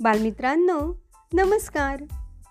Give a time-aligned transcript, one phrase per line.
[0.00, 2.02] बालमित्रांनो नमस्कार.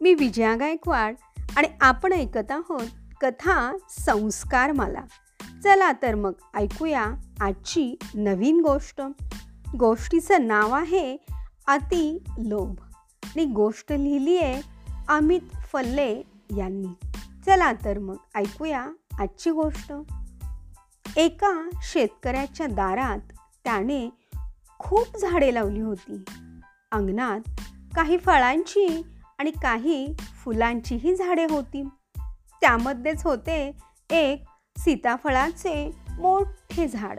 [0.00, 1.14] मी विजया गायकवाड
[1.56, 2.86] आणि आपण ऐकत आहोत
[3.20, 5.00] कथा संस्कार मला
[5.64, 7.06] चला तर मग ऐकूया
[7.40, 9.02] आजची नवीन गोष्ट.
[9.78, 11.16] गोष्टीचं नाव आहे
[11.66, 12.80] अति लोभ.
[13.24, 14.62] आणि गोष्ट लिहिली आहे
[15.08, 15.40] अमित
[15.72, 16.22] फल्ले
[16.56, 17.08] यांनी.
[17.46, 18.86] चला तर मग ऐकूया
[19.18, 19.92] आजची गोष्ट.
[21.16, 23.18] एका शेतकऱ्याच्या दारात
[23.64, 24.10] त्याने
[24.78, 26.22] खूप झाडे लावली होती.
[26.92, 27.40] अंगणात
[27.94, 29.02] काही फळांची
[29.38, 31.84] आणि काही फुलांचीही झाडे होती.
[32.60, 33.72] त्यामध्येच होते
[34.10, 34.42] एक
[34.78, 37.18] सीताफळाचे मोठे झाड.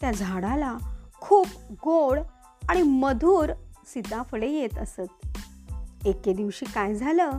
[0.00, 0.76] त्या झाडाला
[1.20, 2.18] खूप गोड
[2.68, 3.50] आणि मधुर
[3.86, 5.26] सीताफळे येत असत.
[6.06, 7.30] एके दिवशी काय झालं?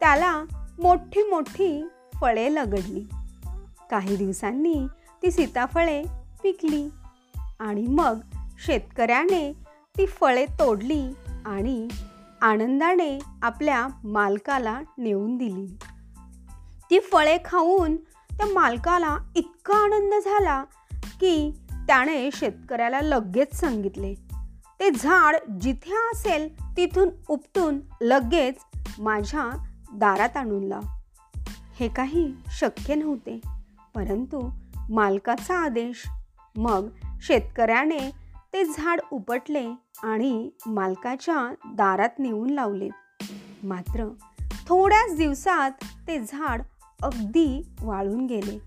[0.00, 0.44] त्याला
[0.78, 1.88] मोठी मोठी
[2.20, 3.04] फळे लगडली.
[3.90, 4.86] काही दिवसांनी
[5.22, 6.04] ती सीताफळे
[6.42, 6.88] पिकली
[7.60, 8.20] आणि मग
[8.66, 9.61] शेतकऱ्याने
[9.98, 11.08] ती फळे तोडली
[11.46, 11.88] आणि
[12.40, 15.78] आनंदाने आपल्या मालकाला नेऊन दिली.
[16.90, 20.64] ती फळे खाऊन त्या मालकाला इतका आनंद झाला
[21.20, 21.50] की
[21.86, 24.14] त्याने शेतकऱ्याला लगेच सांगितले
[24.80, 28.54] ते झाड जिथे असेल तिथून उपटून लगेच
[28.98, 30.80] माझ्या दारात आणून लाव.
[31.80, 33.40] हे काही शक्य नव्हते
[33.94, 34.50] परंतु
[34.90, 36.08] मालकाचा आदेश.
[36.56, 36.88] मग
[37.22, 38.21] शेतकऱ्याने
[38.52, 39.66] ते झाड उपटले
[40.02, 42.88] आणि मालकाच्या दारात नेऊन लावले.
[43.62, 44.08] मात्र
[44.68, 45.70] थोड्याच दिवसात
[46.08, 46.62] ते झाड
[47.02, 48.58] अगदी वाळून गेले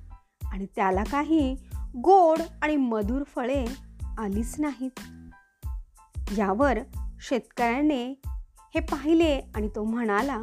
[0.51, 1.55] आणि त्याला काही
[1.95, 3.65] गोड आणि मधुर फळे
[4.17, 4.99] आलीच नाहीत.
[6.37, 6.79] यावर
[7.21, 8.21] शेतकऱ्याने
[8.75, 10.41] हे पाहिले आणि तो म्हणाला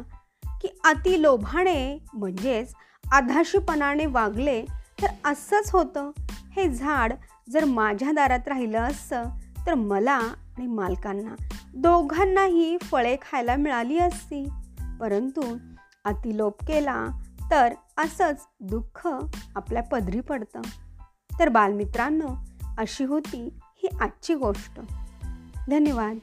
[0.61, 2.73] की अति लोभाने म्हणजेच
[3.11, 4.65] आधाशीपणाने वागले
[5.01, 6.11] तर असंच होतं.
[6.51, 7.13] हे झाड
[7.49, 9.23] जर माझ्या दारात राहिलं असतं
[9.67, 10.13] तर मला
[10.57, 11.35] आणि मालकांना
[11.75, 14.49] दोघांनाही फळे खायला मिळाली असती.
[14.99, 15.57] परंतु
[16.05, 17.05] अतिलोप केला
[17.51, 19.07] तर असंच दुःख
[19.55, 20.61] आपल्या पदरी पडतं.
[21.39, 22.27] तर बालमित्रांनो
[22.77, 24.79] अशी होती ही आजची गोष्ट.
[25.69, 26.17] धन्यवाद.